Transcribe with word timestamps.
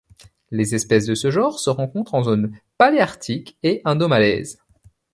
Les 0.49 0.73
espèces 0.73 1.05
de 1.05 1.13
ce 1.13 1.29
genre 1.29 1.59
se 1.59 1.69
rencontrent 1.69 2.15
en 2.15 2.23
zones 2.23 2.57
paléarctique 2.79 3.59
et 3.61 3.83
indomalaise. 3.85 4.59